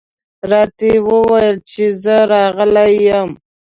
[0.49, 3.29] راته یې وویل چې زه راغلی یم.